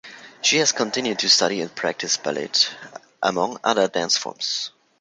[0.41, 2.49] She has continued to study and practice ballet,
[3.21, 4.71] among other dance forms.